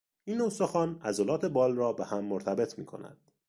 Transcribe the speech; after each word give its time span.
این 0.23 0.41
استخوان 0.41 0.99
عضلات 1.03 1.45
بال 1.45 1.75
را 1.75 1.93
بههم 1.93 2.25
مرتبط 2.25 2.79
میکند. 2.79 3.21